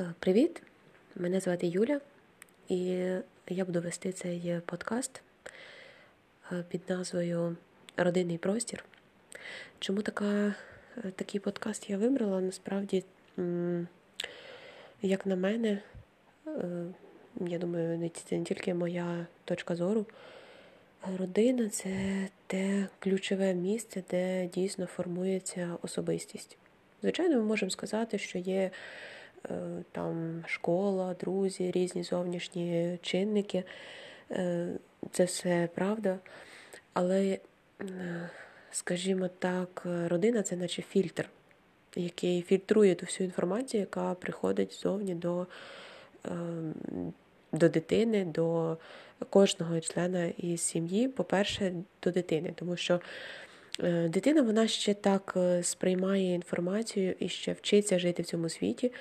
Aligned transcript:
Е, 0.00 0.04
привіт! 0.18 0.62
Мене 1.16 1.40
звати 1.40 1.66
Юля, 1.66 2.00
і 2.68 2.76
я 3.48 3.64
буду 3.64 3.80
вести 3.80 4.12
цей 4.12 4.60
подкаст 4.66 5.22
е, 6.52 6.64
під 6.68 6.80
назвою 6.88 7.56
Родинний 7.96 8.38
простір. 8.38 8.84
Чому 9.78 10.02
така, 10.02 10.54
е, 11.04 11.10
такий 11.16 11.40
подкаст 11.40 11.90
я 11.90 11.98
вибрала? 11.98 12.40
Насправді, 12.40 13.04
як 15.02 15.26
на 15.26 15.36
мене, 15.36 15.78
я 17.40 17.58
думаю, 17.58 18.10
це 18.28 18.38
не 18.38 18.44
тільки 18.44 18.74
моя 18.74 19.26
точка 19.44 19.76
зору. 19.76 20.06
Родина 21.18 21.68
це 21.68 22.28
те 22.46 22.86
ключове 22.98 23.54
місце, 23.54 24.02
де 24.10 24.46
дійсно 24.46 24.86
формується 24.86 25.76
особистість. 25.82 26.56
Звичайно, 27.02 27.36
ми 27.36 27.42
можемо 27.42 27.70
сказати, 27.70 28.18
що 28.18 28.38
є 28.38 28.54
е, 28.54 28.70
там 29.92 30.44
школа, 30.46 31.14
друзі, 31.20 31.70
різні 31.70 32.02
зовнішні 32.02 32.98
чинники. 33.02 33.64
Е, 34.30 34.68
це 35.10 35.24
все 35.24 35.68
правда. 35.74 36.18
Але, 36.92 37.38
е, 37.80 38.30
скажімо 38.70 39.28
так, 39.38 39.82
родина 39.84 40.42
це 40.42 40.56
наче 40.56 40.82
фільтр, 40.82 41.28
який 41.96 42.42
фільтрує 42.42 42.94
ту 42.94 43.06
всю 43.06 43.24
інформацію, 43.24 43.80
яка 43.80 44.14
приходить 44.14 44.72
ззовні 44.72 45.14
до, 45.14 45.46
до 47.52 47.68
дитини, 47.68 48.24
до 48.24 48.76
кожного 49.30 49.80
члена 49.80 50.24
із 50.38 50.60
сім'ї, 50.60 51.08
по-перше, 51.08 51.72
до 52.02 52.10
дитини, 52.10 52.52
тому 52.54 52.76
що 52.76 53.00
е, 53.80 54.08
дитина 54.08 54.42
вона 54.42 54.68
ще 54.68 54.94
так 54.94 55.34
е, 55.36 55.62
сприймає 55.62 56.34
інформацію 56.34 57.14
і 57.18 57.28
ще 57.28 57.52
вчиться 57.52 57.98
жити 57.98 58.22
в 58.22 58.26
цьому 58.26 58.48
світі. 58.48 58.92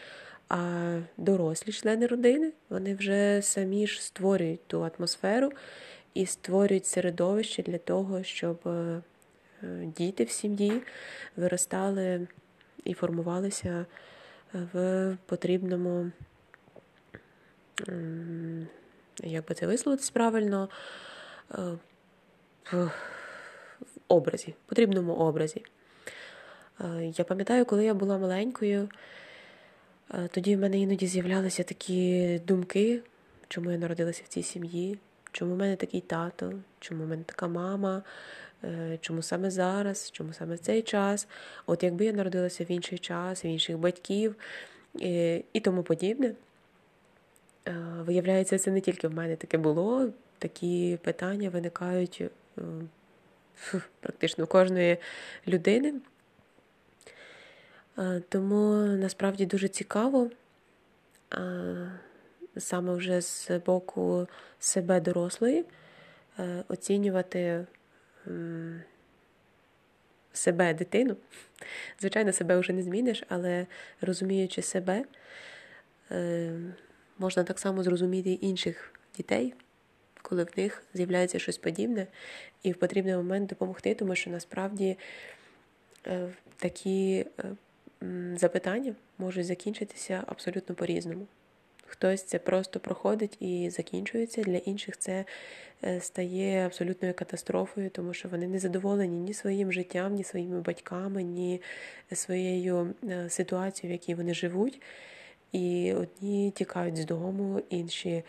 А 0.50 1.00
дорослі 1.18 1.72
члени 1.72 2.08
родини 2.08 2.52
вони 2.70 2.96
вже 2.96 3.42
самі 3.42 3.88
ж 3.88 4.04
створюють 4.04 4.68
ту 4.68 4.92
атмосферу 4.98 5.52
і 6.14 6.26
створюють 6.26 6.86
середовище 6.86 7.64
для 7.64 7.78
того, 7.78 8.24
щоб 8.24 8.60
е, 8.68 9.02
діти 9.98 10.24
в 10.24 10.30
сім'ї 10.30 10.82
виростали 11.38 12.28
і 12.84 12.94
формувалися 12.94 13.86
в 14.54 15.18
потрібному 15.26 16.12
як 19.24 19.48
би 19.48 19.56
це 19.56 19.68
висловитись 19.68 20.10
правильно, 20.10 20.70
е, 21.52 21.58
в 22.72 22.92
образі, 24.08 24.56
потрібному 24.66 25.14
образі. 25.14 25.64
Е, 26.82 27.12
я 27.18 27.26
пам'ятаю, 27.26 27.66
коли 27.66 27.86
я 27.86 27.94
була 27.94 28.18
маленькою, 28.18 28.84
е, 28.84 28.88
тоді 30.32 30.56
в 30.56 30.60
мене 30.60 30.80
іноді 30.80 31.08
з'являлися 31.08 31.64
такі 31.64 32.40
думки, 32.48 33.02
чому 33.48 33.72
я 33.72 33.78
народилася 33.78 34.22
в 34.26 34.28
цій 34.28 34.44
сім'ї, 34.44 34.98
чому 35.32 35.54
в 35.54 35.58
мене 35.58 35.76
такий 35.76 36.02
тато, 36.02 36.54
чому 36.80 37.04
в 37.04 37.08
мене 37.08 37.24
така 37.24 37.48
мама, 37.48 38.04
чому 39.02 39.22
саме 39.22 39.52
зараз, 39.52 40.12
чому 40.12 40.34
саме 40.34 40.56
в 40.56 40.60
цей 40.60 40.82
час. 40.82 41.28
От 41.66 41.84
якби 41.84 42.06
я 42.06 42.14
народилася 42.14 42.64
в 42.64 42.72
інший 42.72 42.98
час, 42.98 43.46
в 43.46 43.48
інших 43.48 43.78
батьків 43.78 44.36
і 45.54 45.60
тому 45.64 45.84
подібне. 45.84 46.34
Е, 47.68 47.76
виявляється, 48.00 48.60
це 48.60 48.72
не 48.72 48.82
тільки 48.82 49.08
в 49.08 49.14
мене 49.14 49.36
таке 49.36 49.58
було. 49.58 50.10
Такі 50.38 51.00
питання 51.04 51.50
виникають 51.50 52.22
е, 52.22 52.62
практично 54.00 54.44
у 54.44 54.48
кожної 54.48 54.98
людини. 55.48 55.94
Е, 57.98 58.22
тому 58.30 58.74
насправді 58.76 59.46
дуже 59.46 59.68
цікаво 59.68 60.30
саме 62.58 62.94
вже 62.94 63.22
з 63.22 63.52
боку 63.66 64.28
себе 64.60 65.00
дорослої 65.02 65.66
оцінювати 66.68 67.66
себе 70.34 70.74
дитину. 70.74 71.16
Звичайно, 72.00 72.34
себе 72.34 72.58
вже 72.58 72.74
не 72.74 72.84
зміниш, 72.84 73.24
але 73.30 73.68
розуміючи 74.02 74.62
себе 74.62 75.06
можна 77.18 77.44
так 77.44 77.60
само 77.60 77.84
зрозуміти 77.84 78.32
інших 78.32 78.94
дітей, 79.18 79.54
коли 80.22 80.44
в 80.44 80.50
них 80.58 80.84
з'являється 80.94 81.40
щось 81.40 81.58
подібне, 81.58 82.08
і 82.64 82.72
в 82.72 82.76
потрібний 82.76 83.16
момент 83.16 83.50
допомогти, 83.50 83.96
тому 83.96 84.16
що 84.16 84.30
насправді 84.30 84.98
е, 86.08 86.30
такі 86.58 87.26
е, 87.40 87.44
запитання 88.36 88.96
можуть 89.18 89.46
закінчитися 89.46 90.24
абсолютно 90.28 90.76
по-різному. 90.76 91.28
Хтось 91.88 92.24
це 92.24 92.40
просто 92.40 92.80
проходить 92.80 93.38
і 93.42 93.70
закінчується, 93.70 94.42
для 94.42 94.58
інших 94.58 94.98
це 94.98 95.26
е, 95.84 96.02
стає 96.02 96.66
абсолютною 96.66 97.14
катастрофою, 97.14 97.90
тому 97.90 98.14
що 98.14 98.30
вони 98.30 98.48
не 98.48 98.60
задоволені 98.60 99.20
ні 99.20 99.34
своїм 99.34 99.72
життям, 99.72 100.14
ні 100.14 100.24
своїми 100.24 100.62
батьками, 100.62 101.24
ні 101.24 101.62
своєю 102.14 102.94
ситуацією, 103.30 103.98
в 103.98 104.00
якій 104.00 104.16
вони 104.16 104.34
живуть. 104.34 104.82
І 105.52 105.94
одні 105.94 106.52
тікають 106.52 106.98
з 106.98 107.06
дому, 107.06 107.62
інші 107.70 108.24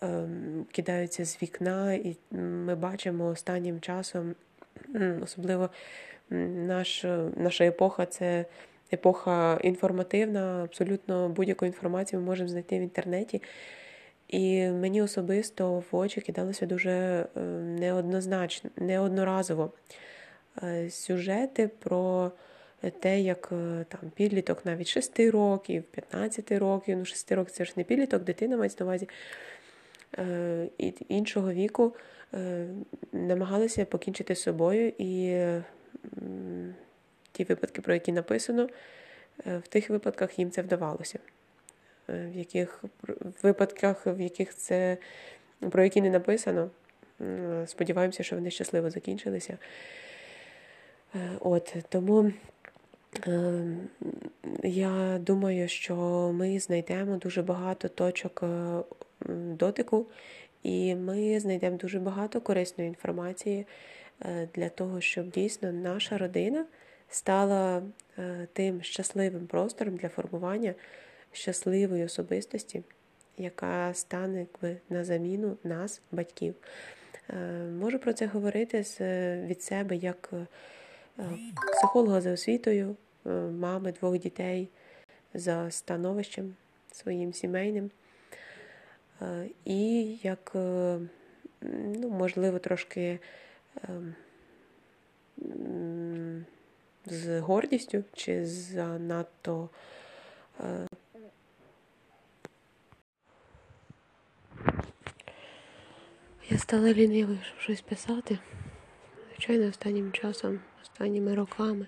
ем, 0.00 0.66
кидаються 0.72 1.24
з 1.24 1.42
вікна, 1.42 1.94
і 1.94 2.16
ми 2.30 2.74
бачимо 2.74 3.26
останнім 3.26 3.80
часом, 3.80 4.34
особливо 5.22 5.70
наш, 6.30 7.04
наша 7.36 7.64
епоха 7.64 8.06
це 8.06 8.44
епоха 8.94 9.58
інформативна, 9.62 10.64
абсолютно 10.64 11.28
будь-яку 11.28 11.66
інформацію 11.66 12.20
ми 12.20 12.26
можемо 12.26 12.48
знайти 12.48 12.78
в 12.78 12.82
інтернеті. 12.82 13.42
І 14.28 14.68
мені 14.68 15.02
особисто 15.02 15.82
в 15.90 15.96
очі 15.96 16.20
кидалося 16.20 16.66
дуже 16.66 17.26
ем, 17.36 17.76
неоднозначно, 17.76 18.70
неодноразово 18.76 19.72
е, 20.62 20.90
сюжети 20.90 21.70
про 21.78 22.32
те, 22.90 23.20
як 23.20 23.48
е, 23.52 23.84
там 23.88 24.00
підліток 24.14 24.66
навіть 24.66 24.88
6 24.88 25.20
років, 25.20 25.82
15 25.82 26.52
років, 26.52 26.98
ну 26.98 27.04
6 27.04 27.32
років 27.32 27.54
це 27.54 27.64
ж 27.64 27.72
не 27.76 27.84
підліток, 27.84 28.22
дитина 28.22 28.56
мається 28.56 28.84
на 28.84 28.90
увазі 28.90 29.08
е, 30.18 30.68
і 30.78 30.94
іншого 31.08 31.52
віку 31.52 31.94
е, 32.34 32.66
намагалися 33.12 33.84
покінчити 33.84 34.34
з 34.34 34.42
собою 34.42 34.92
і 34.98 35.44
ті 37.34 37.44
випадки, 37.44 37.82
про 37.82 37.94
які 37.94 38.12
написано, 38.12 38.68
в 39.46 39.68
тих 39.68 39.90
випадках 39.90 40.38
їм 40.38 40.50
це 40.50 40.62
вдавалося. 40.62 41.18
В 42.08 42.36
яких 42.36 42.84
випадках, 43.42 44.06
в 44.06 44.20
яких 44.20 44.54
це 44.54 44.96
про 45.70 45.84
які 45.84 46.00
не 46.00 46.10
написано, 46.10 46.70
сподіваємося, 47.66 48.22
що 48.22 48.36
вони 48.36 48.50
щасливо 48.50 48.90
закінчилися. 48.90 49.58
От 51.40 51.76
Тому 51.88 52.32
Ем, 53.22 53.88
я 54.62 55.18
думаю, 55.20 55.68
що 55.68 55.96
ми 56.34 56.58
знайдемо 56.58 57.16
дуже 57.16 57.42
багато 57.42 57.88
точок 57.88 58.42
е, 58.42 58.82
дотику, 59.30 60.06
і 60.62 60.94
ми 60.94 61.40
знайдемо 61.40 61.76
дуже 61.76 61.98
багато 61.98 62.40
корисної 62.40 62.88
інформації 62.88 63.66
е, 64.22 64.48
для 64.54 64.68
того, 64.68 65.00
щоб 65.00 65.30
дійсно 65.30 65.72
наша 65.72 66.18
родина 66.18 66.66
стала 67.10 67.82
е, 68.18 68.48
тим 68.52 68.82
щасливим 68.82 69.46
простором 69.46 69.96
для 69.96 70.08
формування 70.08 70.74
щасливої 71.32 72.04
особистості, 72.04 72.82
яка 73.38 73.94
стане 73.94 74.38
якби, 74.38 74.76
на 74.90 75.04
заміну 75.04 75.56
нас, 75.64 76.00
батьків. 76.12 76.54
Можу 77.80 77.98
про 77.98 78.12
це 78.12 78.26
говорити 78.26 78.84
від 79.46 79.62
себе 79.62 79.96
як 79.96 80.30
психолога 81.72 82.20
за 82.20 82.32
освітою, 82.32 82.96
Е, 83.26 83.30
мами 83.30 83.92
двох 83.92 84.18
дітей 84.18 84.68
за 85.34 85.70
становищем 85.70 86.54
своїм 86.92 87.32
сімейним. 87.32 87.90
Е, 89.22 89.48
і 89.64 90.04
як, 90.22 90.52
е, 90.54 90.98
ну, 92.00 92.10
можливо, 92.10 92.58
трошки 92.58 93.18
з 97.06 97.40
гордістю 97.40 98.04
чи 98.12 98.46
занадто 98.46 99.68
я 106.50 106.58
стала 106.58 106.92
лінивою, 106.92 107.38
щоб 107.46 107.58
щось 107.58 107.80
писати. 107.80 108.38
Звичайно, 109.30 109.68
останнім 109.68 110.12
часом, 110.12 110.60
останніми 110.82 111.34
роками 111.34 111.86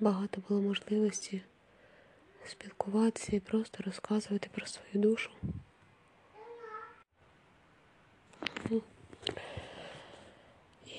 багато 0.00 0.42
було 0.48 0.60
можливості 0.60 1.42
спілкуватися 2.46 3.36
і 3.36 3.40
просто 3.40 3.82
розказувати 3.82 4.48
про 4.52 4.66
свою 4.66 5.02
душу. 5.02 5.30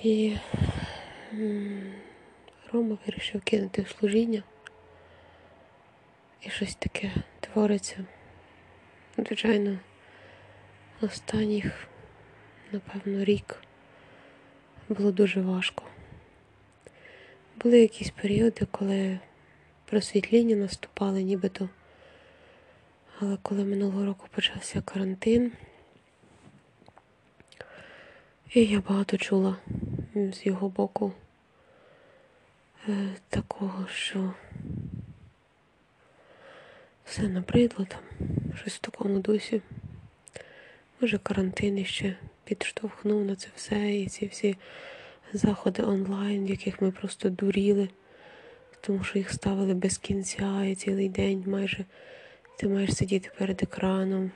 І 0.04 0.38
Рома 2.78 2.98
вирішив 3.06 3.42
кинути 3.42 3.86
служіння, 4.00 4.44
І 6.42 6.50
щось 6.50 6.76
таке 6.76 7.12
твориться. 7.40 8.06
Звичайно, 9.18 9.80
останніх, 11.02 11.88
напевно, 12.72 13.24
рік 13.24 13.64
було 14.90 15.12
дуже 15.12 15.42
важко. 15.42 15.84
Були 17.56 17.80
якісь 17.80 18.10
періоди, 18.10 18.68
коли 18.72 19.20
просвітління 19.86 20.56
наступали 20.56 21.24
нібито. 21.24 21.70
Але 23.20 23.38
коли 23.42 23.64
минулого 23.64 24.06
року 24.06 24.28
почався 24.32 24.82
карантин, 24.82 25.52
і 28.54 28.66
я 28.66 28.80
багато 28.80 29.18
чула 29.18 29.58
з 30.16 30.46
його 30.46 30.70
боку 30.70 31.14
такого, 33.30 33.88
що 33.88 34.34
все 37.06 37.28
набридло 37.28 37.86
там, 37.86 38.00
щось 38.56 38.75
в 38.75 38.80
такому 38.80 39.19
дусі. 39.19 39.62
Може, 41.01 41.18
карантин 41.18 41.78
іще 41.78 42.16
підштовхнув 42.44 43.25
на 43.25 43.36
це 43.36 43.48
все, 43.56 43.95
і 43.95 44.07
ці 44.07 44.28
всі 44.28 44.57
заходи 45.34 45.84
онлайн, 45.84 46.45
в 46.45 46.50
яких 46.50 46.81
ми 46.81 46.92
просто 46.92 47.30
дуріли, 47.30 47.89
тому 48.81 49.04
що 49.04 49.18
їх 49.18 49.31
ставили 49.31 49.74
без 49.74 49.98
кінця 49.98 50.63
і 50.63 50.75
цілий 50.75 51.10
день 51.10 51.44
майже 51.48 51.86
ти 52.57 52.68
маєш 52.68 52.95
сидіти 52.95 53.31
перед 53.38 53.63
екраном. 53.63 54.31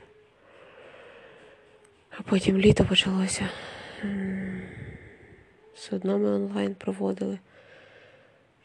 А 2.09 2.21
потім 2.21 2.57
літо 2.57 2.85
почалося. 2.85 3.49
Все 5.73 5.95
одно 5.95 6.19
ми 6.19 6.29
онлайн 6.29 6.75
проводили. 6.75 7.39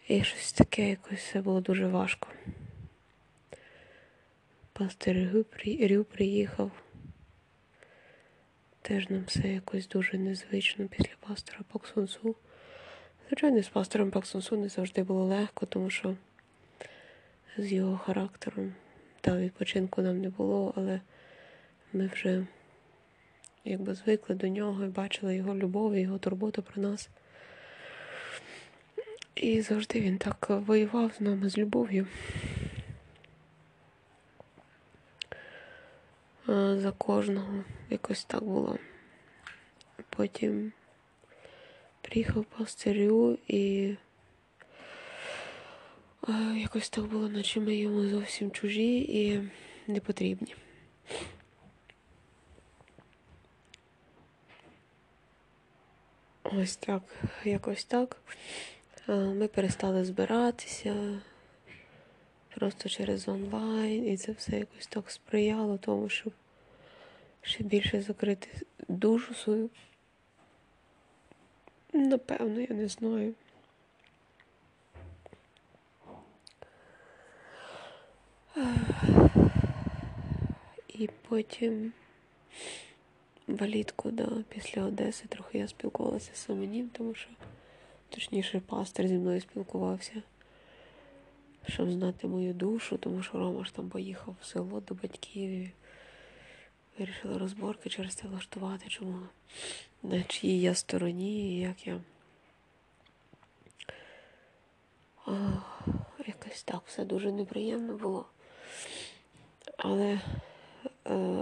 І 0.09 0.25
щось 0.25 0.53
таке 0.53 0.89
якось 0.89 1.19
все 1.19 1.41
було 1.41 1.61
дуже 1.61 1.87
важко. 1.87 2.29
Пастор 4.73 5.17
Рю 5.81 6.05
приїхав. 6.05 6.71
Теж 8.83 9.11
нам 9.11 9.25
все 9.27 9.49
якось 9.49 9.89
дуже 9.89 10.19
незвично 10.19 10.89
після 10.89 11.13
пастора 11.21 11.61
Паксонсу. 11.73 12.37
Звичайно, 13.29 13.63
з 13.63 13.69
пастором 13.69 14.11
Паксонсу 14.11 14.57
не 14.57 14.69
завжди 14.69 15.03
було 15.03 15.25
легко, 15.25 15.67
тому 15.67 15.91
що 15.91 16.17
з 17.59 17.73
його 17.73 17.99
характером 17.99 18.75
та 19.21 19.37
відпочинку 19.37 20.03
нам 20.03 20.21
не 20.21 20.29
було, 20.29 20.73
але 20.77 21.01
ми 21.93 22.07
вже 22.07 22.47
якби 23.65 23.95
звикли 23.95 24.35
до 24.35 24.49
нього 24.49 24.85
і 24.85 24.89
бачили 24.89 25.37
його 25.37 25.55
любов, 25.55 25.95
і 25.95 26.01
його 26.01 26.19
турботу 26.19 26.63
про 26.63 26.83
нас. 26.83 27.09
І 29.37 29.61
завжди 29.61 30.01
він 30.01 30.19
так 30.19 30.47
воював 30.51 31.13
з 31.19 31.21
нами 31.21 31.49
з 31.49 31.59
любов'ю. 31.59 32.07
За 36.47 36.93
кожного 36.99 37.65
якось 37.91 38.25
так 38.25 38.45
було. 38.45 38.79
Потім 40.11 40.73
приїхав 42.01 42.45
пастирю 42.45 43.39
і 43.49 43.95
якось 46.57 46.91
так 46.91 47.05
було, 47.05 47.29
наче 47.29 47.61
ми 47.61 47.77
йому 47.77 48.07
зовсім 48.09 48.51
чужі 48.51 48.99
і 48.99 49.51
не 49.87 50.01
потрібні. 50.01 50.55
Ось 56.43 56.77
так, 56.77 57.03
якось 57.45 57.85
так. 57.85 58.17
Ми 59.09 59.49
перестали 59.49 60.05
збиратися 60.05 61.21
просто 62.55 62.89
через 62.89 63.29
онлайн, 63.29 64.09
і 64.09 64.17
це 64.17 64.33
все 64.33 64.59
якось 64.59 64.87
так 64.87 65.11
сприяло 65.11 65.79
тому, 65.79 66.09
щоб 66.09 66.33
ще 67.43 67.65
більше 67.65 68.03
закрити 68.03 68.49
душу 68.89 69.35
свою. 69.35 69.71
Напевно, 71.93 72.61
я 72.61 72.75
не 72.75 72.89
знаю. 72.89 73.35
І 80.89 81.09
потім 81.29 81.93
валітку, 83.47 84.11
да, 84.11 84.29
після 84.49 84.85
Одеси 84.85 85.27
трохи 85.29 85.59
я 85.59 85.69
спілкувалася 85.69 86.31
з 86.35 86.39
Семенім, 86.39 86.89
тому 86.89 87.15
що, 87.15 87.29
точніше, 88.09 88.61
пастор 88.61 89.09
зі 89.09 89.15
мною 89.15 89.41
спілкувався, 89.41 90.23
щоб 91.69 91.91
знати 91.91 92.27
мою 92.27 92.55
душу, 92.55 92.97
тому 92.97 93.23
що 93.23 93.39
Рома 93.39 93.65
ж 93.65 93.75
там 93.75 93.89
поїхав 93.89 94.37
в 94.41 94.45
село 94.45 94.81
до 94.81 94.95
батьків 94.95 95.51
і 95.51 95.71
вирішила 96.99 97.39
розборки 97.39 97.89
через 97.89 98.15
це 98.15 98.29
влаштувати, 98.29 98.89
чому 98.89 99.19
на 100.03 100.23
чиїй 100.23 100.61
я 100.61 100.75
стороні 100.75 101.57
і 101.57 101.61
як 101.61 101.87
я. 101.87 102.01
Ох, 105.27 105.81
якось 106.27 106.63
так 106.63 106.83
все 106.87 107.05
дуже 107.05 107.33
неприємно 107.33 107.97
було. 107.97 108.27
Але 109.77 110.13
е, 110.13 110.21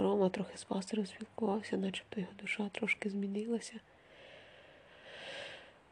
Рома 0.01 0.29
трохи 0.29 0.57
з 0.57 0.63
пастором 0.63 1.05
спілкувався, 1.05 1.77
начебто 1.77 2.19
його 2.19 2.33
душа 2.41 2.69
трошки 2.69 3.09
змінилася. 3.09 3.73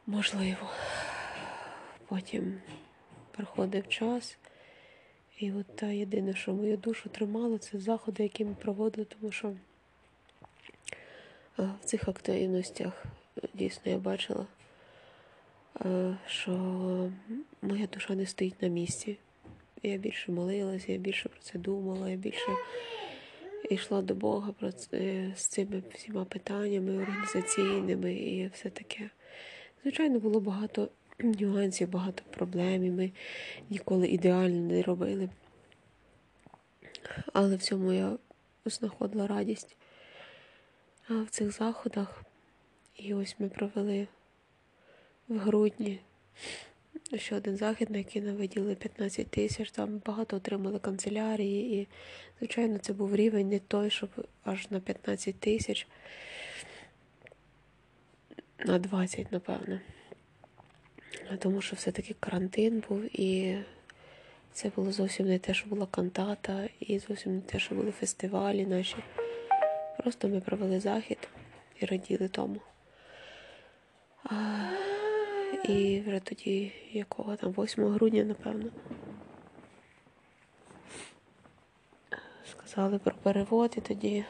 Можливо. 0.07 0.69
Потім 2.07 2.61
проходив 3.31 3.87
час. 3.87 4.37
І 5.39 5.51
от 5.51 5.75
та 5.75 5.85
єдине, 5.85 6.35
що 6.35 6.53
мою 6.53 6.77
душу 6.77 7.09
тримало, 7.09 7.57
це 7.57 7.79
заходи, 7.79 8.23
які 8.23 8.45
ми 8.45 8.55
проводили, 8.61 9.05
тому 9.05 9.31
що 9.31 9.47
е, 9.47 9.55
в 11.81 11.85
цих 11.85 12.07
активностях 12.07 13.05
дійсно 13.53 13.91
я 13.91 13.97
бачила, 13.97 14.45
е, 15.85 16.17
що 16.27 16.51
моя 17.61 17.87
душа 17.93 18.15
не 18.15 18.25
стоїть 18.25 18.61
на 18.61 18.67
місці. 18.67 19.17
Я 19.83 19.97
більше 19.97 20.31
молилася, 20.31 20.91
я 20.91 20.97
більше 20.97 21.29
про 21.29 21.39
це 21.41 21.59
думала, 21.59 22.09
я 22.09 22.15
більше 22.15 22.51
йшла 23.69 24.01
до 24.01 24.15
Бога 24.15 24.51
про 24.59 24.71
це, 24.71 25.31
з 25.35 25.47
цими 25.47 25.83
всіма 25.93 26.25
питаннями 26.25 26.97
організаційними 26.97 28.13
і 28.13 28.47
все 28.47 28.69
таке. 28.69 29.09
Звичайно, 29.83 30.19
було 30.19 30.39
багато 30.39 30.89
нюансів, 31.19 31.89
багато 31.89 32.23
проблем, 32.29 32.83
і 32.83 32.91
ми 32.91 33.11
ніколи 33.69 34.07
ідеально 34.07 34.73
не 34.73 34.81
робили. 34.81 35.29
Але 37.33 37.55
в 37.55 37.61
цьому 37.61 37.93
я 37.93 38.17
знаходила 38.65 39.27
радість 39.27 39.75
в 41.09 41.27
цих 41.29 41.51
заходах. 41.51 42.23
І 42.95 43.13
ось 43.13 43.35
ми 43.39 43.49
провели 43.49 44.07
в 45.27 45.37
грудні 45.37 45.99
ще 47.15 47.35
один 47.35 47.57
захід, 47.57 47.89
на 47.89 47.97
який 47.97 48.21
нам 48.21 48.35
виділили 48.35 48.75
15 48.75 49.27
тисяч, 49.27 49.71
там 49.71 50.01
багато 50.05 50.37
отримали 50.37 50.79
канцелярії, 50.79 51.81
і, 51.81 51.87
звичайно, 52.39 52.77
це 52.77 52.93
був 52.93 53.15
рівень 53.15 53.49
не 53.49 53.59
той, 53.59 53.89
щоб 53.89 54.09
аж 54.43 54.71
на 54.71 54.79
15 54.79 55.39
тисяч, 55.39 55.87
на 58.59 58.79
20, 58.79 59.31
напевно. 59.31 59.79
Тому 61.39 61.61
що 61.61 61.75
все-таки 61.75 62.15
карантин 62.19 62.83
був, 62.89 63.19
і 63.19 63.57
це 64.53 64.71
було 64.75 64.91
зовсім 64.91 65.27
не 65.27 65.39
те, 65.39 65.53
що 65.53 65.69
була 65.69 65.85
кантата, 65.85 66.69
і 66.79 66.99
зовсім 66.99 67.35
не 67.35 67.41
те, 67.41 67.59
що 67.59 67.75
були 67.75 67.91
фестивалі 67.91 68.65
наші. 68.65 68.95
Просто 69.97 70.27
ми 70.27 70.39
провели 70.39 70.79
захід 70.79 71.29
і 71.79 71.85
раділи 71.85 72.27
тому. 72.27 72.61
І 75.63 76.03
вже 76.07 76.19
тоді, 76.19 76.71
якого 76.91 77.35
там, 77.35 77.51
8 77.51 77.85
грудня, 77.85 78.23
напевно, 78.23 78.71
сказали 82.51 82.99
про 82.99 83.15
перевод, 83.15 83.73
і 83.77 83.81
тоді 83.81 84.25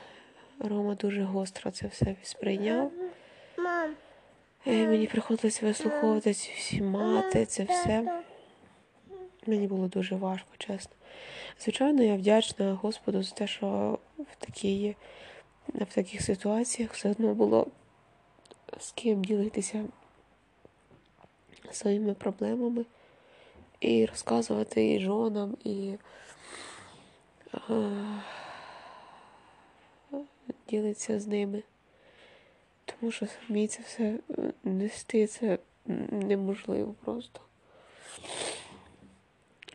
Рома 0.59 0.95
дуже 0.95 1.23
гостро 1.23 1.71
це 1.71 1.87
все 1.87 2.15
сприйняв. 2.23 2.91
І 3.57 4.12
мені 4.65 5.07
приходилось 5.07 5.61
вислуховувати 5.61 6.31
всі 6.31 6.81
мати, 6.81 7.45
це 7.45 7.63
все. 7.63 8.21
Мені 9.47 9.67
було 9.67 9.87
дуже 9.87 10.15
важко, 10.15 10.49
чесно. 10.57 10.91
Звичайно, 11.59 12.03
я 12.03 12.15
вдячна 12.15 12.73
Господу 12.73 13.23
за 13.23 13.35
те, 13.35 13.47
що 13.47 13.99
в 14.17 14.45
такі, 14.45 14.95
в 15.67 15.93
таких 15.93 16.21
ситуаціях 16.21 16.93
все 16.93 17.11
одно 17.11 17.33
було 17.33 17.67
з 18.79 18.91
ким 18.91 19.23
ділитися 19.23 19.83
своїми 21.71 22.13
проблемами 22.13 22.85
і 23.79 24.05
розказувати 24.05 24.93
і 24.93 24.99
жонам, 24.99 25.57
і 25.63 25.93
а, 27.51 27.91
ділитися 30.69 31.19
з 31.19 31.27
ними. 31.27 31.63
Тому 33.03 33.11
що 33.11 33.27
самі 33.27 33.67
це 33.67 33.81
все 33.83 34.19
нести 34.63 35.27
це 35.27 35.57
неможливо 36.11 36.95
просто. 37.05 37.41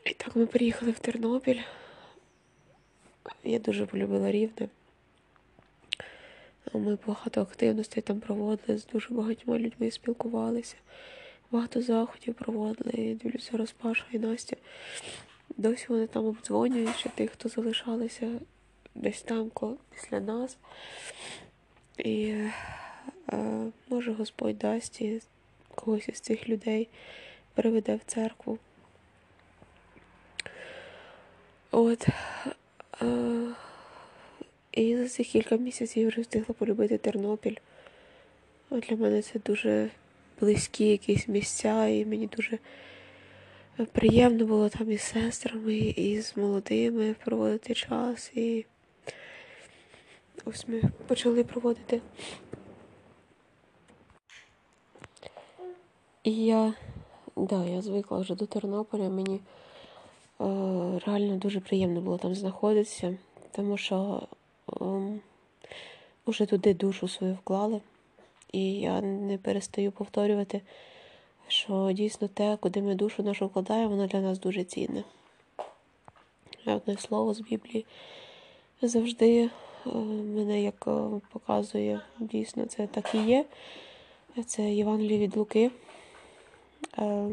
І 0.04 0.14
так 0.14 0.36
ми 0.36 0.46
приїхали 0.46 0.92
в 0.92 0.98
Тернопіль 0.98 1.60
я 3.44 3.58
дуже 3.58 3.86
полюбила 3.86 4.30
рівне. 4.30 4.68
Ми 6.74 6.98
багато 7.06 7.40
активностей 7.40 8.02
там 8.02 8.20
проводили, 8.20 8.78
з 8.78 8.86
дуже 8.86 9.14
багатьма 9.14 9.58
людьми 9.58 9.90
спілкувалися. 9.90 10.76
Багато 11.50 11.82
заходів 11.82 12.34
проводили. 12.34 13.14
Дивлюся, 13.14 13.56
Розпаша 13.56 14.04
і 14.12 14.18
Настя. 14.18 14.56
Досі 15.56 15.86
вони 15.88 16.06
там 16.06 16.26
обдзвонюють, 16.26 16.96
що 16.96 17.08
тих, 17.08 17.30
хто 17.30 17.48
залишалися 17.48 18.40
десь 18.94 19.22
там 19.22 19.50
після 19.90 20.20
нас. 20.20 20.58
І 21.98 22.24
е, 22.24 22.52
може 23.88 24.12
Господь 24.12 24.58
дасть 24.58 25.00
і 25.00 25.20
когось 25.74 26.08
із 26.08 26.20
цих 26.20 26.48
людей 26.48 26.88
приведе 27.54 27.96
в 27.96 28.00
церкву. 28.06 28.58
От. 31.70 32.08
І 34.72 34.96
за 34.96 35.08
цих 35.08 35.26
кілька 35.26 35.56
місяців 35.56 36.02
я 36.02 36.08
вже 36.08 36.20
встигла 36.20 36.54
полюбити 36.58 36.98
Тернопіль. 36.98 37.56
От 38.70 38.80
Для 38.80 38.96
мене 38.96 39.22
це 39.22 39.38
дуже 39.38 39.90
близькі 40.40 40.84
якісь 40.84 41.28
місця, 41.28 41.86
і 41.86 42.04
мені 42.04 42.26
дуже 42.26 42.58
приємно 43.92 44.46
було 44.46 44.68
там 44.68 44.92
із 44.92 45.02
сестрами, 45.02 45.74
і 45.74 46.20
з 46.20 46.36
молодими 46.36 47.14
проводити 47.24 47.74
час. 47.74 48.30
І 48.34 48.64
ось 50.44 50.68
ми 50.68 50.82
почали 51.06 51.44
проводити. 51.44 52.00
І 56.28 56.32
я, 56.32 56.74
да, 57.36 57.64
я 57.64 57.82
звикла 57.82 58.18
вже 58.18 58.34
до 58.34 58.46
Тернополя. 58.46 59.08
Мені 59.08 59.34
е, 59.34 59.40
реально 61.06 61.36
дуже 61.36 61.60
приємно 61.60 62.00
було 62.00 62.18
там 62.18 62.34
знаходитися, 62.34 63.16
тому 63.52 63.76
що 63.76 64.22
е, 66.28 66.46
туди 66.46 66.74
душу 66.74 67.08
свою 67.08 67.34
вклали. 67.34 67.80
І 68.52 68.72
я 68.72 69.00
не 69.00 69.38
перестаю 69.38 69.92
повторювати, 69.92 70.60
що 71.46 71.92
дійсно 71.92 72.28
те, 72.28 72.56
куди 72.60 72.82
ми 72.82 72.94
душу 72.94 73.22
нашу 73.22 73.46
вкладаємо, 73.46 73.88
воно 73.88 74.06
для 74.06 74.20
нас 74.20 74.40
дуже 74.40 74.64
цінне. 74.64 75.04
Одне 76.66 76.96
слово 76.96 77.34
з 77.34 77.40
Біблії 77.40 77.86
завжди 78.82 79.40
е, 79.44 79.50
мене 80.34 80.62
як 80.62 80.84
е, 80.88 81.20
показує, 81.32 82.00
дійсно, 82.18 82.66
це 82.66 82.86
так 82.86 83.14
і 83.14 83.18
є. 83.18 83.44
Це 84.46 84.62
Євангеліє 84.62 85.18
від 85.18 85.36
Луки. 85.36 85.70
Е, 86.98 87.28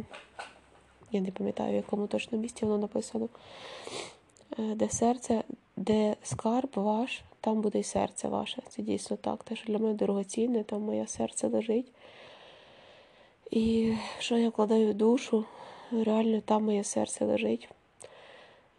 я 1.11 1.21
не 1.21 1.31
пам'ятаю, 1.31 1.71
в 1.71 1.75
якому 1.75 2.07
точно 2.07 2.37
місці 2.37 2.65
воно 2.65 2.77
написано. 2.77 3.29
Де 4.57 4.89
серце, 4.89 5.43
де 5.77 6.15
скарб 6.23 6.69
ваш, 6.75 7.21
там 7.41 7.61
буде 7.61 7.79
й 7.79 7.83
серце 7.83 8.27
ваше. 8.27 8.61
Це 8.69 8.81
дійсно 8.81 9.17
так. 9.17 9.43
Те, 9.43 9.55
що 9.55 9.65
для 9.65 9.77
мене 9.77 9.93
дорогоцінне, 9.93 10.63
там 10.63 10.81
моє 10.81 11.07
серце 11.07 11.47
лежить. 11.47 11.91
І 13.51 13.93
що 14.19 14.37
я 14.37 14.49
вкладаю 14.49 14.93
душу, 14.93 15.45
реально 15.91 16.41
там 16.41 16.63
моє 16.63 16.83
серце 16.83 17.25
лежить. 17.25 17.69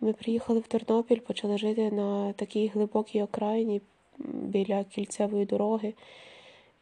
Ми 0.00 0.12
приїхали 0.12 0.60
в 0.60 0.66
Тернопіль, 0.66 1.20
почали 1.20 1.58
жити 1.58 1.90
на 1.90 2.32
такій 2.32 2.66
глибокій 2.66 3.22
окраїні 3.22 3.80
біля 4.18 4.84
кільцевої 4.84 5.46
дороги. 5.46 5.94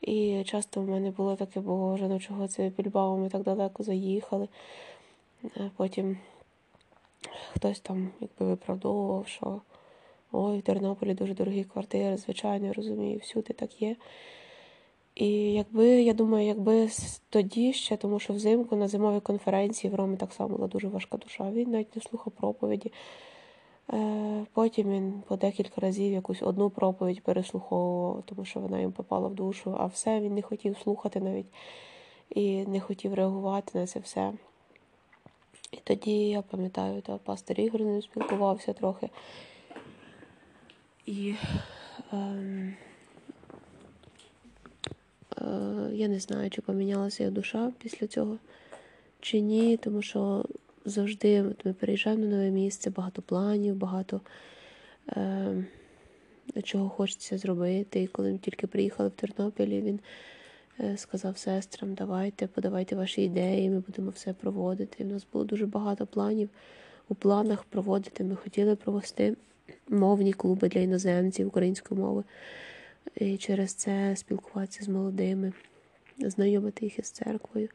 І 0.06 0.44
часто 0.44 0.80
в 0.80 0.88
мене 0.88 1.10
було 1.10 1.36
таке, 1.36 1.60
боже, 1.60 2.08
ну 2.08 2.20
чого 2.20 2.48
це 2.48 2.68
Більбао, 2.68 3.16
ми 3.16 3.28
так 3.28 3.42
далеко 3.42 3.82
заїхали. 3.82 4.48
Потім 5.76 6.18
хтось 7.52 7.80
там 7.80 8.10
якби 8.20 8.46
виправдовував, 8.46 9.28
що 9.28 9.60
ой, 10.32 10.58
в 10.58 10.62
Тернополі 10.62 11.14
дуже 11.14 11.34
дорогі 11.34 11.64
квартири, 11.64 12.16
звичайно, 12.16 12.72
розумію, 12.72 13.18
всюди 13.18 13.52
так 13.52 13.82
є. 13.82 13.96
І 15.14 15.52
якби, 15.52 15.86
я 15.86 16.12
думаю, 16.12 16.46
якби 16.46 16.88
тоді 17.30 17.72
ще, 17.72 17.96
тому 17.96 18.20
що 18.20 18.32
взимку 18.32 18.76
на 18.76 18.88
зимовій 18.88 19.20
конференції 19.20 19.92
в 19.92 19.94
Ромі 19.94 20.16
так 20.16 20.32
само 20.32 20.56
була 20.56 20.68
дуже 20.68 20.88
важка 20.88 21.16
душа. 21.16 21.50
Він 21.50 21.70
навіть 21.70 21.96
не 21.96 22.02
слухав 22.02 22.32
проповіді. 22.32 22.92
Е, 23.92 24.46
потім 24.52 24.90
він 24.90 25.22
по 25.28 25.36
декілька 25.36 25.80
разів 25.80 26.12
якусь 26.12 26.42
одну 26.42 26.70
проповідь 26.70 27.22
переслуховував, 27.22 28.22
тому 28.26 28.44
що 28.44 28.60
вона 28.60 28.80
йому 28.80 28.92
попала 28.92 29.28
в 29.28 29.34
душу, 29.34 29.76
а 29.78 29.86
все 29.86 30.20
він 30.20 30.34
не 30.34 30.42
хотів 30.42 30.76
слухати 30.82 31.20
навіть 31.20 31.46
і 32.30 32.66
не 32.66 32.80
хотів 32.80 33.14
реагувати 33.14 33.78
на 33.78 33.86
це 33.86 34.00
все. 34.00 34.32
І 35.72 35.76
тоді 35.84 36.28
я 36.28 36.42
пам'ятаю, 36.42 37.02
та 37.02 37.16
пастор 37.16 37.60
Ігор 37.60 37.80
не 37.80 38.02
спілкувався 38.02 38.72
трохи. 38.72 39.10
І 41.06 41.34
ем, 42.12 42.74
е, 45.38 45.44
я 45.92 46.08
не 46.08 46.20
знаю, 46.20 46.50
чи 46.50 46.62
помінялася 46.62 47.22
його 47.22 47.34
душа 47.34 47.72
після 47.78 48.06
цього, 48.06 48.38
чи 49.20 49.40
ні, 49.40 49.76
тому 49.76 50.02
що 50.02 50.44
завжди 50.84 51.42
ми 51.64 51.72
переїжджаємо 51.72 52.24
на 52.24 52.30
нове 52.30 52.50
місце, 52.50 52.90
багато 52.90 53.22
планів, 53.22 53.74
багато 53.74 54.20
е, 55.08 55.64
чого 56.62 56.88
хочеться 56.88 57.38
зробити. 57.38 58.02
І 58.02 58.06
коли 58.06 58.32
ми 58.32 58.38
тільки 58.38 58.66
приїхали 58.66 59.08
в 59.08 59.12
Тернопіль, 59.12 59.66
він 59.66 60.00
е, 60.80 60.96
сказав 60.96 61.38
сестрам, 61.38 61.94
давайте, 61.94 62.46
подавайте 62.46 62.96
ваші 62.96 63.22
ідеї, 63.22 63.70
ми 63.70 63.80
будемо 63.80 64.10
все 64.10 64.32
проводити. 64.32 64.96
І 64.98 65.06
в 65.06 65.12
нас 65.12 65.26
було 65.32 65.44
дуже 65.44 65.66
багато 65.66 66.06
планів 66.06 66.48
у 67.08 67.14
планах 67.14 67.64
проводити. 67.64 68.24
Ми 68.24 68.36
хотіли 68.36 68.76
провести 68.76 69.36
мовні 69.88 70.32
клуби 70.32 70.68
для 70.68 70.80
іноземців 70.80 71.48
української 71.48 72.00
мови. 72.00 72.24
І 73.14 73.36
через 73.36 73.74
це 73.74 74.16
спілкуватися 74.16 74.84
з 74.84 74.88
молодими, 74.88 75.52
знайомити 76.18 76.84
їх 76.84 76.98
із 76.98 77.10
церквою. 77.10 77.68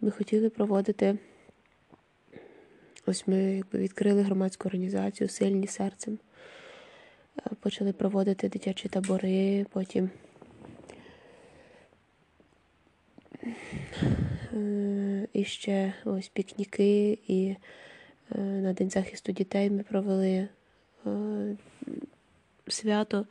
Ми 0.00 0.10
хотіли 0.10 0.50
проводити 0.50 1.18
Ось 3.08 3.26
ми 3.26 3.36
якби 3.36 3.78
відкрили 3.78 4.22
громадську 4.22 4.68
організацію 4.68 5.28
Сильні 5.28 5.66
серцем. 5.66 6.18
Е, 7.38 7.42
почали 7.60 7.92
проводити 7.92 8.48
дитячі 8.48 8.88
табори, 8.88 9.66
потім 9.72 10.10
е, 14.52 15.28
і 15.32 15.44
ще 15.44 15.92
ось 16.04 16.28
пікніки, 16.28 17.18
і 17.26 17.56
е, 18.34 18.38
на 18.38 18.72
День 18.72 18.90
захисту 18.90 19.32
дітей 19.32 19.70
ми 19.70 19.82
провели 19.82 20.48
свято 22.68 23.26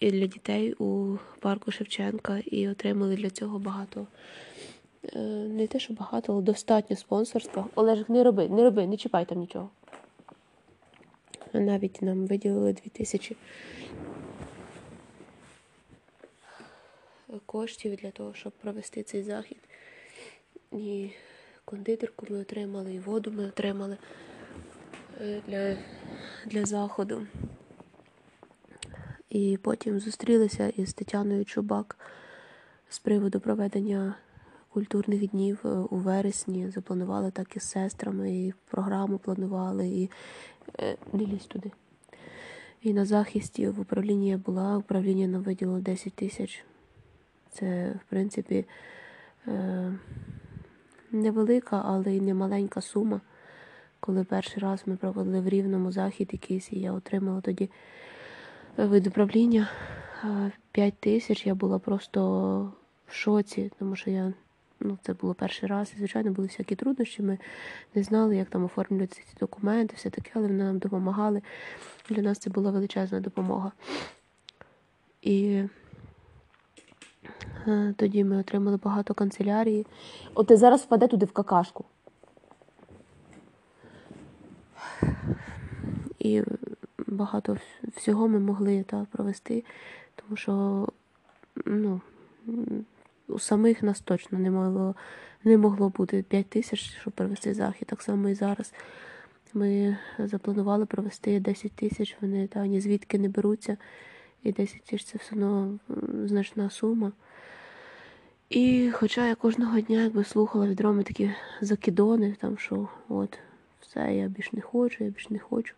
для 0.00 0.26
дітей 0.26 0.72
у 0.72 1.18
парку 1.40 1.72
Шевченка 1.72 2.38
і 2.46 2.68
отримали 2.68 3.16
для 3.16 3.30
цього 3.30 3.58
багато 3.58 4.06
не 5.48 5.66
те, 5.66 5.78
що 5.78 5.94
багато, 5.94 6.32
але 6.32 6.42
достатньо 6.42 6.96
спонсорства. 6.96 7.66
Олежик, 7.74 8.08
не 8.08 8.24
роби, 8.24 8.48
не 8.48 8.62
роби, 8.64 8.86
не 8.86 8.96
чіпай 8.96 9.24
там 9.24 9.38
нічого. 9.38 9.70
Навіть 11.52 12.02
нам 12.02 12.26
виділили 12.26 12.72
2000 12.72 13.36
коштів 17.46 17.96
для 17.96 18.10
того, 18.10 18.34
щоб 18.34 18.52
провести 18.52 19.02
цей 19.02 19.22
захід. 19.22 19.58
І 20.72 21.10
кондитерку 21.64 22.26
ми 22.30 22.38
отримали, 22.38 22.94
і 22.94 22.98
воду 22.98 23.30
ми 23.30 23.46
отримали 23.46 23.96
е, 25.20 25.42
для, 25.46 25.76
для 26.46 26.64
заходу. 26.64 27.26
І 29.30 29.58
потім 29.62 30.00
зустрілися 30.00 30.68
із 30.68 30.94
Тетяною 30.94 31.44
Чубак 31.44 31.98
з 32.88 32.98
приводу 32.98 33.40
проведення 33.40 34.14
культурних 34.74 35.30
днів 35.30 35.60
е, 35.64 35.68
у 35.68 35.96
вересні 35.96 36.70
запланували 36.70 37.30
так 37.30 37.56
із 37.56 37.62
сестрами, 37.62 38.36
і 38.36 38.54
програму 38.70 39.18
планували, 39.18 39.88
і 39.88 40.10
е, 40.80 40.96
лізь 41.14 41.46
туди. 41.46 41.70
І 42.82 42.92
на 42.92 43.04
захисті 43.04 43.68
в 43.68 43.80
управлінні 43.80 44.28
я 44.28 44.38
була, 44.38 44.76
управління 44.76 45.26
нам 45.26 45.42
виділило 45.42 45.80
10 45.80 46.12
тисяч. 46.12 46.64
Це, 47.52 47.94
в 48.06 48.10
принципі, 48.10 48.64
е, 49.48 49.92
невелика, 51.12 51.82
але 51.84 52.12
й 52.12 52.20
не 52.20 52.34
маленька 52.34 52.80
сума. 52.80 53.20
Коли 54.00 54.24
перший 54.24 54.62
раз 54.62 54.82
ми 54.86 54.96
проводили 54.96 55.40
в 55.40 55.48
рівному 55.48 55.92
захід 55.92 56.28
якийсь, 56.32 56.72
і 56.72 56.80
я 56.80 56.92
отримала 56.92 57.40
тоді 57.40 57.70
від 58.78 59.06
управління 59.06 59.68
5 60.72 60.94
тисяч, 61.00 61.46
я 61.46 61.54
була 61.54 61.78
просто 61.78 62.72
в 63.06 63.12
шоці, 63.12 63.72
тому 63.78 63.96
що 63.96 64.10
я 64.10 64.32
Ну, 64.80 64.98
Це 65.02 65.12
було 65.14 65.34
перший 65.34 65.68
раз, 65.68 65.92
і, 65.94 65.98
звичайно, 65.98 66.30
були 66.30 66.48
всякі 66.48 66.76
труднощі. 66.76 67.22
Ми 67.22 67.38
не 67.94 68.02
знали, 68.02 68.36
як 68.36 68.48
там 68.48 68.64
оформлюються 68.64 69.22
ці 69.22 69.36
документи, 69.40 69.94
все 69.96 70.10
таке, 70.10 70.30
але 70.34 70.46
вони 70.46 70.64
нам 70.64 70.78
допомагали. 70.78 71.42
Для 72.08 72.22
нас 72.22 72.38
це 72.38 72.50
була 72.50 72.70
величезна 72.70 73.20
допомога. 73.20 73.72
І 75.22 75.62
е, 77.66 77.94
тоді 77.96 78.24
ми 78.24 78.36
отримали 78.36 78.76
багато 78.76 79.14
канцелярії. 79.14 79.86
От 80.34 80.46
ти 80.46 80.56
зараз 80.56 80.82
впаде 80.82 81.08
туди 81.08 81.26
в 81.26 81.32
какашку. 81.32 81.84
І 86.18 86.42
багато 87.06 87.52
вс- 87.52 87.96
всього 87.96 88.28
ми 88.28 88.38
могли 88.38 88.82
та, 88.82 89.06
провести, 89.10 89.64
тому 90.16 90.36
що 90.36 90.88
ну, 91.66 92.00
у 93.28 93.38
самих 93.38 93.82
нас 93.82 94.00
точно 94.00 94.38
не 94.38 94.50
могло, 94.50 94.94
не 95.44 95.58
могло 95.58 95.88
бути 95.88 96.22
5 96.22 96.46
тисяч, 96.46 96.80
щоб 97.00 97.12
провести 97.12 97.54
захід. 97.54 97.88
Так 97.88 98.02
само 98.02 98.28
і 98.28 98.34
зараз. 98.34 98.72
Ми 99.56 99.96
запланували 100.18 100.86
провести 100.86 101.40
10 101.40 101.72
тисяч, 101.72 102.16
вони 102.20 102.46
та 102.46 102.66
ні 102.66 102.80
звідки 102.80 103.18
не 103.18 103.28
беруться. 103.28 103.76
І 104.42 104.52
10 104.52 104.82
тисяч 104.82 105.04
це 105.04 105.18
все 105.18 105.34
одно 105.34 105.78
значна 106.24 106.70
сума. 106.70 107.12
І 108.50 108.90
хоча 108.94 109.28
я 109.28 109.34
кожного 109.34 109.80
дня 109.80 110.02
якби 110.02 110.24
слухала 110.24 110.66
від 110.66 110.80
Роми 110.80 111.02
такі 111.02 111.30
закидони, 111.60 112.36
там 112.40 112.58
що 112.58 112.88
от 113.08 113.38
все, 113.80 114.14
я 114.14 114.28
більш 114.28 114.52
не 114.52 114.60
хочу, 114.60 115.04
я 115.04 115.10
більш 115.10 115.30
не 115.30 115.38
хочу. 115.38 115.74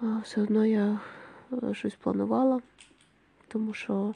А 0.00 0.18
все 0.24 0.42
одно 0.42 0.66
я 0.66 1.00
е, 1.52 1.74
щось 1.74 1.94
планувала, 1.94 2.60
тому 3.48 3.74
що, 3.74 4.14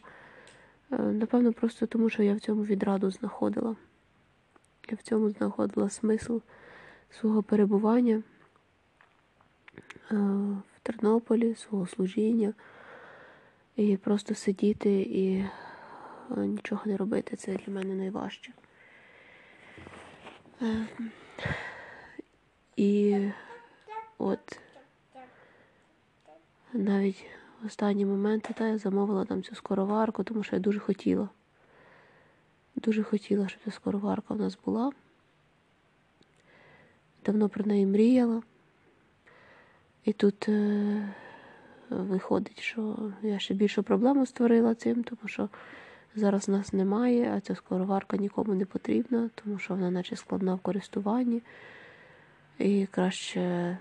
напевно, 0.91 1.53
просто 1.53 1.87
тому, 1.87 2.11
що 2.11 2.23
я 2.23 2.35
в 2.35 2.41
цьому 2.41 2.65
відраду 2.65 3.11
знаходила. 3.11 3.77
Я 4.91 4.97
в 4.97 5.03
цьому 5.03 5.31
знаходила 5.31 5.91
смисл 5.91 6.39
свого 7.11 7.43
перебування 7.43 8.23
е, 10.11 10.17
в 10.77 10.81
Тернополі, 10.83 11.55
свого 11.55 11.87
служіння. 11.87 12.55
І 13.77 13.97
просто 13.97 14.35
сидіти 14.35 14.91
і 15.01 15.37
е, 15.37 15.51
нічого 16.37 16.83
не 16.85 16.97
робити 16.97 17.37
це 17.37 17.55
для 17.55 17.73
мене 17.73 17.95
найважче. 17.95 18.53
Е, 20.63 20.87
І 22.77 23.19
от 24.19 24.61
навіть 26.73 27.27
в 27.63 27.67
останні 27.67 28.07
моменти 28.07 28.55
та, 28.59 28.67
я 28.67 28.79
замовила 28.79 29.25
там 29.25 29.43
цю 29.43 29.55
скороварку, 29.55 30.25
тому 30.25 30.43
що 30.43 30.57
я 30.57 30.61
дуже 30.61 30.79
хотіла. 30.79 31.29
Дуже 32.77 33.03
хотіла, 33.03 33.49
щоб 33.49 33.61
ця 33.65 33.71
скороварка 33.71 34.35
в 34.35 34.39
нас 34.39 34.59
була. 34.65 34.93
Давно 37.25 37.49
про 37.49 37.65
неї 37.65 37.87
мріяла. 37.87 38.43
І 40.05 40.13
тут 40.13 40.49
е, 40.49 41.15
виходить, 41.91 42.61
що 42.61 42.97
я 43.23 43.39
ще 43.39 43.55
більшу 43.55 43.83
проблему 43.83 44.27
створила 44.27 44.75
цим, 44.75 45.05
тому 45.05 45.21
що 45.29 45.49
зараз 46.15 46.49
нас 46.49 46.73
немає, 46.73 47.33
а 47.37 47.41
ця 47.41 47.55
скороварка 47.55 48.17
нікому 48.17 48.55
не 48.55 48.65
потрібна, 48.65 49.31
тому 49.35 49.59
що 49.59 49.75
вона 49.75 49.91
наче 49.91 50.17
складна 50.17 50.55
в 50.55 50.59
користуванні. 50.59 51.43
І 52.59 52.87
краще 52.87 53.79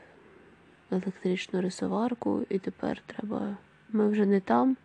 електричну 0.91 1.61
рисоварку, 1.61 2.41
і 2.49 2.59
тепер 2.59 3.01
треба. 3.05 3.57
Ми 3.89 4.09
вже 4.09 4.25
не 4.25 4.39
там, 4.39 4.77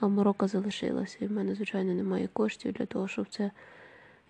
а 0.00 0.08
морока 0.08 0.48
залишилася. 0.48 1.18
І 1.20 1.26
в 1.26 1.32
мене, 1.32 1.54
звичайно, 1.54 1.94
немає 1.94 2.28
коштів 2.32 2.72
для 2.72 2.86
того, 2.86 3.08
щоб 3.08 3.28
це 3.28 3.50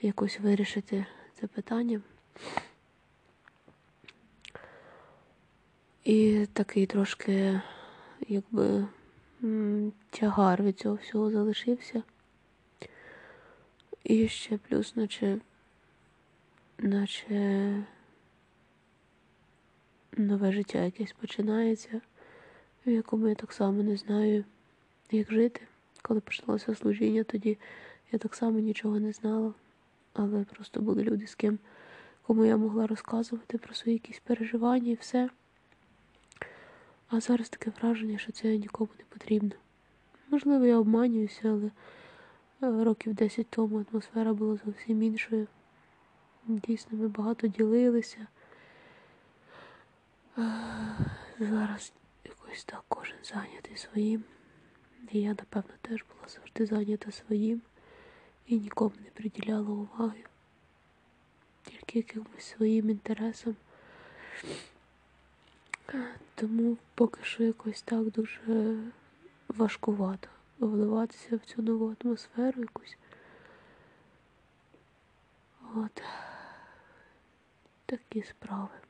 якось 0.03 0.41
вирішити 0.41 1.07
це 1.41 1.47
питання. 1.47 2.01
І 6.05 6.47
такий 6.53 6.87
трошки, 6.87 7.61
якби, 8.29 8.87
тягар 10.11 10.63
від 10.63 10.79
цього 10.79 10.95
всього 10.95 11.31
залишився. 11.31 12.03
І 14.05 14.29
ще 14.29 14.59
плюс, 14.59 14.97
наче, 14.97 15.39
наче 16.79 17.75
нове 20.17 20.53
життя 20.53 20.79
якесь 20.79 21.13
починається, 21.13 22.01
в 22.89 22.93
якому 22.93 23.29
я 23.29 23.35
так 23.35 23.53
само 23.53 23.83
не 23.83 23.97
знаю, 23.97 24.45
як 25.11 25.33
жити. 25.33 25.61
Коли 26.03 26.21
почалося 26.21 26.75
служіння, 26.75 27.25
тоді 27.25 27.59
я 28.13 28.19
так 28.19 28.35
само 28.35 28.59
нічого 28.59 29.01
не 29.01 29.13
знала, 29.13 29.55
але 30.13 30.45
просто 30.45 30.81
були 30.81 31.03
люди, 31.03 31.27
з 31.27 31.35
ким 31.35 31.59
кому 32.29 32.45
я 32.45 32.57
могла 32.57 32.87
розказувати 32.87 33.59
про 33.59 33.75
свої 33.75 33.93
якісь 33.93 34.21
переживання 34.21 34.93
і 34.93 34.95
все. 34.95 35.31
А 37.09 37.21
зараз 37.21 37.49
таке 37.49 37.73
враження, 37.81 38.19
що 38.19 38.33
це 38.33 38.57
нікому 38.57 38.91
не 38.99 39.05
потрібно. 39.09 39.51
Можливо, 40.31 40.67
я 40.67 40.79
обманююся, 40.79 41.41
але 41.49 41.71
е, 42.81 42.85
років 42.85 43.15
10 43.15 43.47
тому 43.51 43.85
атмосфера 43.91 44.33
була 44.33 44.59
зовсім 44.65 45.03
іншою. 45.03 45.47
Дійсно, 46.47 46.99
ми 46.99 47.09
багато 47.09 47.47
ділилися. 47.47 48.27
Зараз 51.39 51.93
якось 52.59 52.65
так 52.65 52.85
кожен 52.89 53.17
зайнятий 53.25 53.77
своїм. 53.77 54.25
І 55.13 55.21
я, 55.21 55.29
напевно, 55.29 55.75
теж 55.83 56.05
була 56.15 56.29
завжди 56.29 56.67
зайнята 56.67 57.13
своїм 57.13 57.63
і 58.47 58.59
нікому 58.59 58.95
не 59.05 59.11
приділяла 59.11 59.71
уваги. 59.71 60.25
Тільки 61.63 61.99
якимось 61.99 62.45
своїм 62.45 62.91
інтересам. 62.91 63.57
Тому 66.35 66.77
поки 66.95 67.25
що 67.25 67.43
якось 67.43 67.83
так 67.83 68.11
дуже 68.11 68.77
важкувато 69.49 70.29
вливатися 70.59 71.37
в 71.37 71.41
цю 71.41 71.63
нову 71.63 71.97
атмосферу 72.01 72.61
якусь. 72.61 72.97
От 75.75 76.03
такі 77.87 78.23
справи. 78.23 78.88